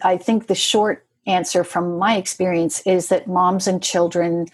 [0.02, 4.46] I think the short answer from my experience is that moms and children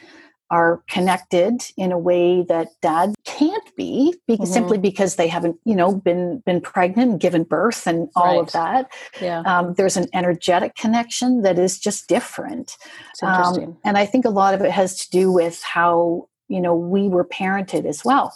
[0.51, 4.55] are connected in a way that dad can't be because, mm-hmm.
[4.55, 8.41] simply because they haven't you know been been pregnant and given birth and all right.
[8.41, 12.77] of that yeah um, there's an energetic connection that is just different
[13.23, 16.75] um, and i think a lot of it has to do with how you know
[16.75, 18.35] we were parented as well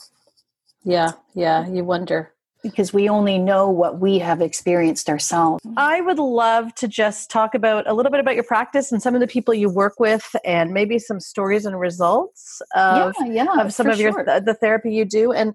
[0.89, 2.33] yeah, yeah, you wonder.
[2.65, 5.63] Because we only know what we have experienced ourselves.
[5.65, 5.79] Mm-hmm.
[5.79, 9.15] I would love to just talk about a little bit about your practice and some
[9.15, 13.61] of the people you work with, and maybe some stories and results of, yeah, yeah,
[13.61, 14.41] of some of your sure.
[14.41, 15.31] the therapy you do.
[15.31, 15.55] And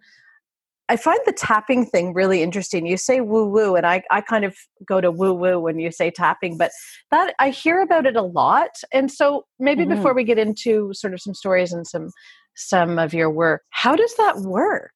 [0.90, 2.86] I find the tapping thing really interesting.
[2.86, 5.92] You say woo woo, and I, I kind of go to woo woo when you
[5.92, 6.72] say tapping, but
[7.10, 8.72] that I hear about it a lot.
[8.92, 9.96] And so maybe mm-hmm.
[9.96, 12.10] before we get into sort of some stories and some
[12.56, 13.64] some of your work.
[13.70, 14.92] How does that work?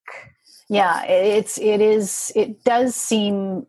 [0.70, 3.66] Yeah, it's it is it does seem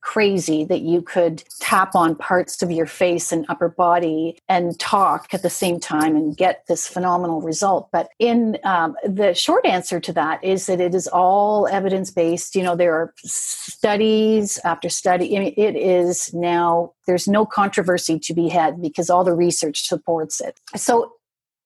[0.00, 5.32] crazy that you could tap on parts of your face and upper body and talk
[5.32, 7.88] at the same time and get this phenomenal result.
[7.92, 12.54] But in um, the short answer to that is that it is all evidence based.
[12.54, 15.36] You know, there are studies after study.
[15.36, 19.86] I mean, it is now there's no controversy to be had because all the research
[19.86, 20.58] supports it.
[20.76, 21.12] So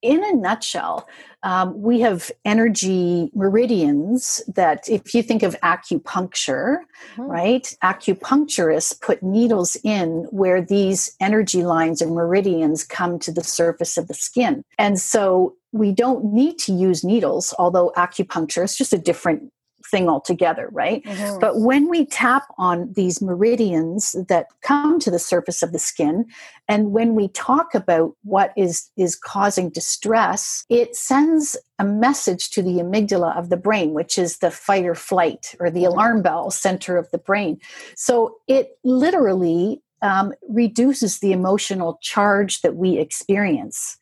[0.05, 1.09] in a nutshell,
[1.43, 6.77] um, we have energy meridians that, if you think of acupuncture,
[7.17, 7.23] mm-hmm.
[7.23, 13.97] right, acupuncturists put needles in where these energy lines or meridians come to the surface
[13.97, 14.62] of the skin.
[14.79, 19.51] And so we don't need to use needles, although acupuncture is just a different
[19.94, 21.04] thing altogether, right?
[21.04, 21.38] Mm-hmm.
[21.38, 26.26] But when we tap on these meridians that come to the surface of the skin,
[26.68, 32.62] and when we talk about what is, is causing distress, it sends a message to
[32.62, 36.50] the amygdala of the brain, which is the fight or flight or the alarm bell
[36.50, 37.61] center of the brain.
[37.94, 43.96] So it literally um, reduces the emotional charge that we experience.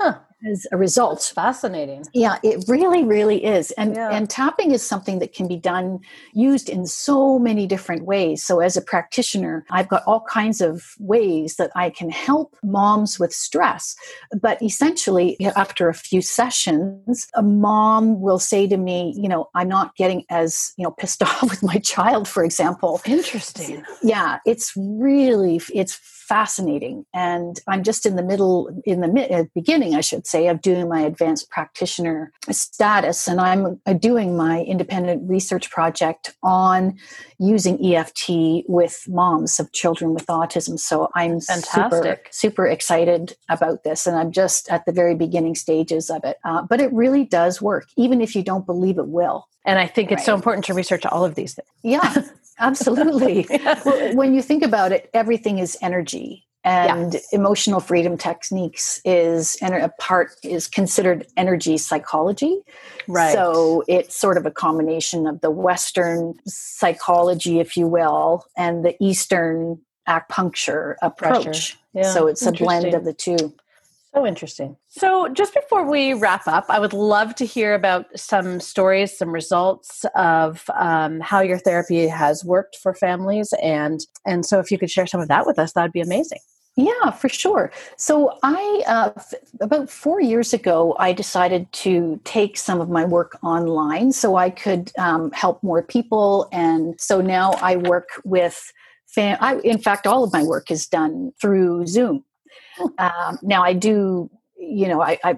[0.00, 0.18] Huh
[0.50, 1.12] as a result.
[1.12, 2.04] That's fascinating.
[2.12, 3.70] Yeah, it really, really is.
[3.72, 4.10] And yeah.
[4.10, 6.00] and tapping is something that can be done,
[6.32, 8.42] used in so many different ways.
[8.42, 13.18] So as a practitioner, I've got all kinds of ways that I can help moms
[13.18, 13.94] with stress.
[14.40, 19.68] But essentially, after a few sessions, a mom will say to me, you know, I'm
[19.68, 23.00] not getting as, you know, pissed off with my child, for example.
[23.04, 23.84] Interesting.
[24.02, 25.98] Yeah, it's really it's
[26.32, 27.04] fascinating.
[27.12, 30.88] And I'm just in the middle, in the uh, beginning, I should say, of doing
[30.88, 33.28] my advanced practitioner status.
[33.28, 36.98] And I'm uh, doing my independent research project on
[37.38, 40.78] using EFT with moms of children with autism.
[40.78, 42.28] So I'm Fantastic.
[42.32, 44.06] super, super excited about this.
[44.06, 46.38] And I'm just at the very beginning stages of it.
[46.44, 49.48] Uh, but it really does work, even if you don't believe it will.
[49.64, 50.26] And I think it's right.
[50.26, 51.68] so important to research all of these things.
[51.82, 52.24] Yeah.
[52.58, 53.46] Absolutely.
[53.84, 56.46] well, when you think about it, everything is energy.
[56.64, 57.32] And yes.
[57.32, 62.60] emotional freedom techniques is and a part is considered energy psychology.
[63.08, 63.32] Right.
[63.32, 68.96] So it's sort of a combination of the Western psychology, if you will, and the
[69.00, 71.78] Eastern acupuncture approach.
[71.94, 72.12] Yeah.
[72.12, 73.54] So it's a blend of the two.
[74.14, 74.76] So interesting.
[74.88, 79.30] So, just before we wrap up, I would love to hear about some stories, some
[79.30, 84.76] results of um, how your therapy has worked for families, and and so if you
[84.76, 86.40] could share some of that with us, that would be amazing.
[86.76, 87.70] Yeah, for sure.
[87.98, 93.04] So I uh, f- about four years ago, I decided to take some of my
[93.04, 98.72] work online so I could um, help more people, and so now I work with.
[99.06, 102.24] Fam- I, in fact, all of my work is done through Zoom.
[102.98, 105.36] Um, now I do, you know, I, I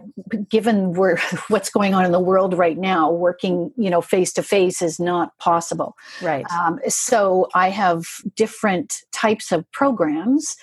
[0.49, 4.43] given where what's going on in the world right now, working, you know, face to
[4.45, 5.97] face is not possible.
[6.23, 6.47] Right.
[6.53, 8.05] Um, so I have
[8.37, 10.57] different types of programs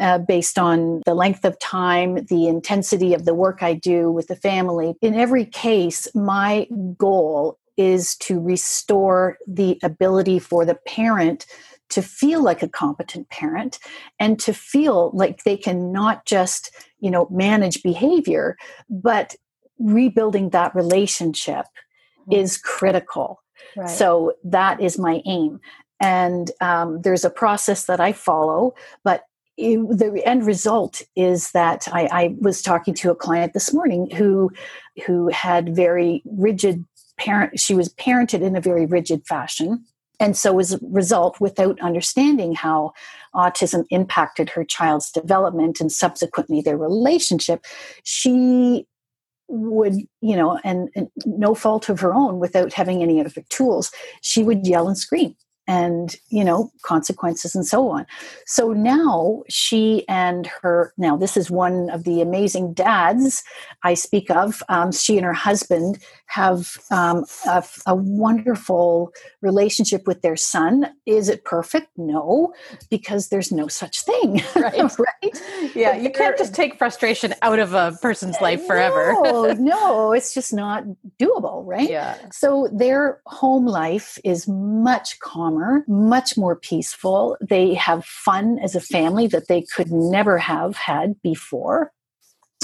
[0.00, 4.28] uh, based on the length of time, the intensity of the work I do with
[4.28, 4.94] the family.
[5.02, 11.46] In every case, my goal is to restore the ability for the parent
[11.90, 13.78] to feel like a competent parent
[14.18, 16.70] and to feel like they can not just
[17.00, 18.56] you know manage behavior
[18.90, 19.34] but
[19.78, 21.64] rebuilding that relationship
[22.20, 22.32] mm-hmm.
[22.32, 23.42] is critical
[23.76, 23.88] right.
[23.88, 25.60] so that is my aim
[26.00, 28.74] and um, there's a process that i follow
[29.04, 29.22] but
[29.58, 34.50] the end result is that I, I was talking to a client this morning who
[35.04, 36.84] who had very rigid
[37.18, 39.84] parent she was parented in a very rigid fashion.
[40.20, 42.92] And so as a result without understanding how
[43.34, 47.64] autism impacted her child's development and subsequently their relationship
[48.04, 48.86] she
[49.48, 53.90] would you know and, and no fault of her own without having any other tools
[54.20, 55.34] she would yell and scream
[55.68, 58.06] and you know consequences and so on.
[58.46, 63.44] So now she and her now this is one of the amazing dads
[63.84, 64.62] i speak of.
[64.68, 65.98] Um, she and her husband
[66.28, 70.86] have um, a, a, wonderful relationship with their son.
[71.06, 71.88] Is it perfect?
[71.96, 72.52] No
[72.90, 74.98] because there's no such thing right.
[74.98, 75.74] right?
[75.74, 79.14] Yeah but you can't just take frustration out of a person's life forever.
[79.22, 80.84] no no it's just not
[81.20, 81.88] doable right?
[81.88, 82.16] Yeah.
[82.30, 87.36] So their home life is much calmer calmer, much more peaceful.
[87.40, 91.92] They have fun as a family that they could never have had before.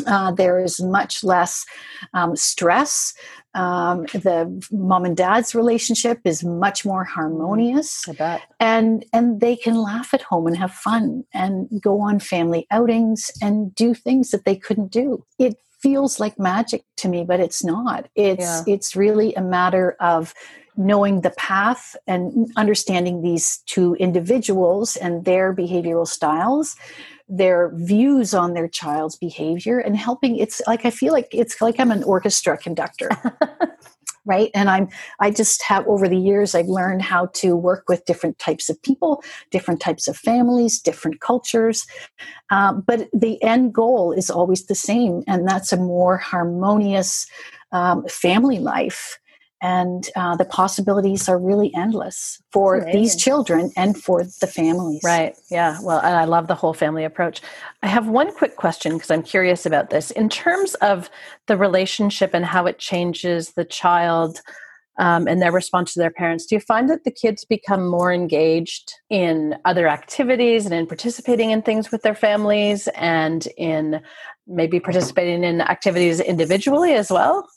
[0.06, 1.64] Uh, there is much less
[2.12, 3.14] um, stress.
[3.54, 8.08] Um, the mom and dad's relationship is much more harmonious.
[8.08, 8.42] I bet.
[8.58, 13.30] And and they can laugh at home and have fun and go on family outings
[13.40, 15.24] and do things that they couldn't do.
[15.38, 18.08] It feels like magic to me, but it's not.
[18.16, 18.74] It's yeah.
[18.74, 20.34] it's really a matter of
[20.76, 26.74] knowing the path and understanding these two individuals and their behavioral styles
[27.28, 31.80] their views on their child's behavior and helping it's like i feel like it's like
[31.80, 33.08] i'm an orchestra conductor
[34.24, 34.50] right?
[34.54, 34.88] And i'm
[35.20, 38.80] i just have over the years i've learned how to work with different types of
[38.82, 41.86] people different types of families different cultures.
[42.50, 47.26] Um, but the end goal is always the same and that's a more harmonious
[47.72, 49.18] um, family life
[49.64, 55.00] and uh, the possibilities are really endless for these children and for the families.
[55.02, 55.34] Right.
[55.50, 55.78] Yeah.
[55.82, 57.40] Well and i love the whole family approach.
[57.82, 60.10] I have one quick question because i'm curious about this.
[60.10, 61.08] In terms of
[61.46, 64.42] the relationship and how it changes the child
[64.98, 68.12] um, and their response to their parents do you find that the kids become more
[68.12, 74.00] engaged in other activities and in participating in things with their families and in
[74.46, 77.48] maybe participating in activities individually as well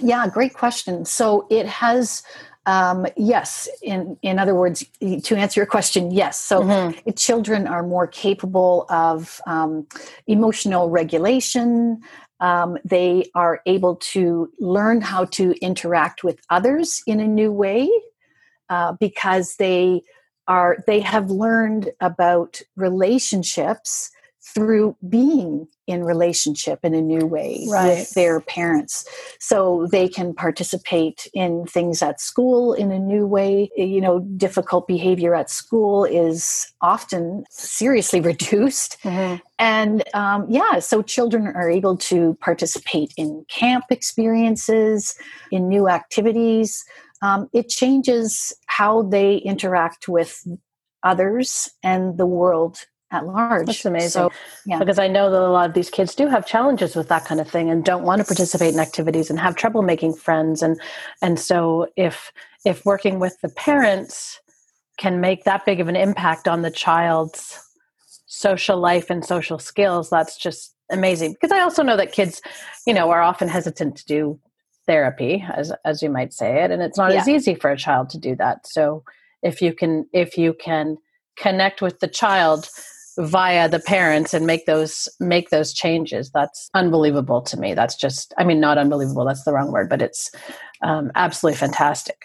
[0.00, 1.04] yeah, great question.
[1.04, 2.22] So it has
[2.66, 7.10] um, yes in in other words to answer your question yes so mm-hmm.
[7.12, 9.86] children are more capable of um,
[10.26, 12.00] emotional regulation
[12.40, 17.90] um, they are able to learn how to interact with others in a new way
[18.68, 20.02] uh, because they
[20.46, 24.10] are they have learned about relationships
[24.42, 27.98] through being in relationship in a new way right.
[27.98, 29.04] with their parents
[29.38, 34.86] so they can participate in things at school in a new way you know difficult
[34.86, 39.36] behavior at school is often seriously reduced mm-hmm.
[39.58, 45.14] and um, yeah so children are able to participate in camp experiences
[45.50, 46.84] in new activities
[47.22, 50.46] um, it changes how they interact with
[51.02, 53.66] others and the world at large.
[53.66, 54.10] That's amazing.
[54.10, 54.32] So,
[54.66, 54.78] yeah.
[54.78, 57.40] Because I know that a lot of these kids do have challenges with that kind
[57.40, 60.80] of thing and don't want to participate in activities and have trouble making friends and
[61.22, 62.32] and so if
[62.64, 64.40] if working with the parents
[64.98, 67.58] can make that big of an impact on the child's
[68.26, 71.32] social life and social skills, that's just amazing.
[71.32, 72.42] Because I also know that kids,
[72.86, 74.40] you know, are often hesitant to do
[74.86, 77.20] therapy as as you might say it and it's not yeah.
[77.20, 78.66] as easy for a child to do that.
[78.66, 79.02] So
[79.42, 80.96] if you can if you can
[81.36, 82.68] connect with the child
[83.20, 86.30] via the parents and make those make those changes.
[86.30, 87.74] That's unbelievable to me.
[87.74, 90.30] That's just i mean not unbelievable that's the wrong word but it's
[90.82, 92.22] um, absolutely fantastic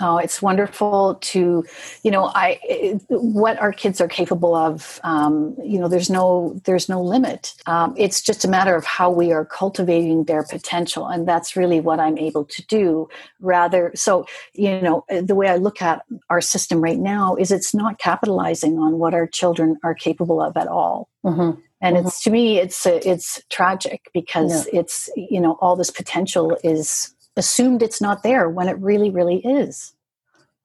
[0.00, 1.64] Oh, it's wonderful to,
[2.02, 5.00] you know, I what our kids are capable of.
[5.04, 7.54] Um, you know, there's no there's no limit.
[7.66, 11.80] Um, it's just a matter of how we are cultivating their potential, and that's really
[11.80, 13.08] what I'm able to do.
[13.40, 17.74] Rather, so you know, the way I look at our system right now is it's
[17.74, 21.08] not capitalizing on what our children are capable of at all.
[21.24, 22.06] Mm-hmm and mm-hmm.
[22.06, 24.80] it's to me it's it's tragic because yeah.
[24.80, 29.38] it's you know all this potential is assumed it's not there when it really, really
[29.38, 29.94] is.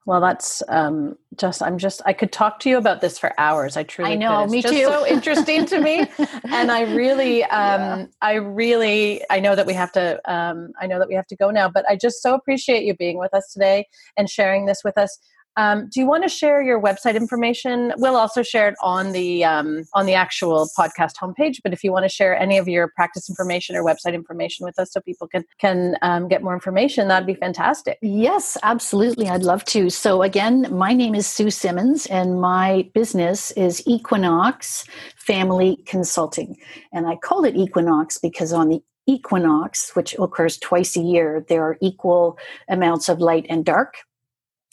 [0.06, 3.76] Well, that's um, just, I'm just, I could talk to you about this for hours.
[3.76, 4.84] I truly I know, me just too.
[4.84, 6.06] so interesting to me.
[6.44, 8.06] and I really, um, Yeah.
[8.22, 11.36] I really, I know that we have to, um, I know that we have to
[11.36, 14.84] go now, but I just so appreciate you being with us today and sharing this
[14.84, 15.18] with us.
[15.58, 17.94] Um, do you want to share your website information?
[17.98, 21.58] We'll also share it on the um, on the actual podcast homepage.
[21.64, 24.78] But if you want to share any of your practice information or website information with
[24.80, 27.98] us, so people can can um, get more information, that'd be fantastic.
[28.02, 29.30] Yes, absolutely.
[29.30, 29.90] I'd love to.
[29.90, 34.86] So, again, my name is Sue Simmons, and my business is Equinox
[35.18, 36.58] Family Consulting.
[36.92, 41.64] And I call it Equinox because on the equinox, which occurs twice a year, there
[41.64, 42.38] are equal
[42.70, 43.96] amounts of light and dark.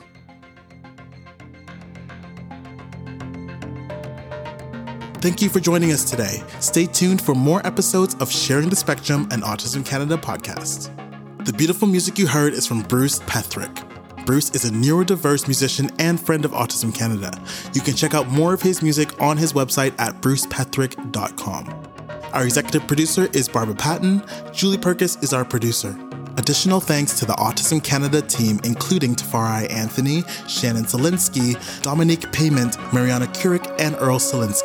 [5.21, 6.41] Thank you for joining us today.
[6.61, 10.95] Stay tuned for more episodes of Sharing the Spectrum and Autism Canada podcast.
[11.45, 13.85] The beautiful music you heard is from Bruce Petherick.
[14.25, 17.37] Bruce is a neurodiverse musician and friend of Autism Canada.
[17.73, 21.83] You can check out more of his music on his website at brucepetherick.com.
[22.31, 24.23] Our executive producer is Barbara Patton.
[24.53, 25.97] Julie Perkis is our producer.
[26.37, 33.25] Additional thanks to the Autism Canada team, including Tafari Anthony, Shannon Zelinsky, Dominique Payment, Mariana
[33.27, 34.58] Kurik, and Earl Selinsky.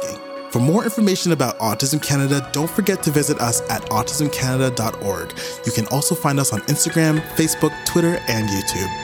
[0.55, 5.33] For more information about Autism Canada, don't forget to visit us at autismcanada.org.
[5.67, 9.01] You can also find us on Instagram, Facebook, Twitter, and YouTube.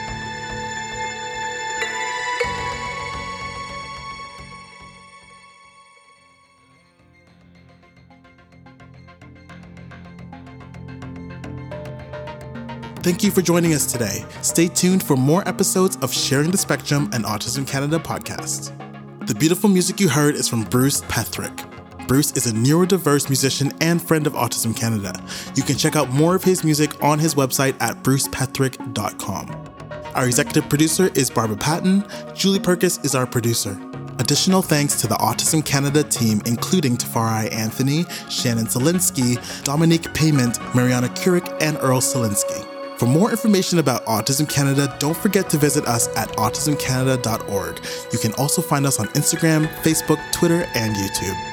[13.03, 14.23] Thank you for joining us today.
[14.41, 18.90] Stay tuned for more episodes of Sharing the Spectrum and Autism Canada podcast.
[19.27, 21.67] The beautiful music you heard is from Bruce Petherick.
[22.07, 25.13] Bruce is a neurodiverse musician and friend of Autism Canada.
[25.53, 29.73] You can check out more of his music on his website at brucepetherick.com.
[30.15, 32.03] Our executive producer is Barbara Patton.
[32.33, 33.79] Julie Perkis is our producer.
[34.17, 41.09] Additional thanks to the Autism Canada team, including Tafari Anthony, Shannon Zelinsky, Dominique Payment, Mariana
[41.09, 42.70] Kurik, and Earl Selinsky.
[43.01, 47.79] For more information about Autism Canada, don't forget to visit us at autismcanada.org.
[48.13, 51.50] You can also find us on Instagram, Facebook, Twitter, and YouTube.